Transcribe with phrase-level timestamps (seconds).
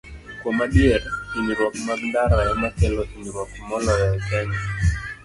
[0.39, 1.01] Kuom adier,
[1.33, 4.59] hinyruok mag ndara ema kelo hinyruok moloyo e Kenya.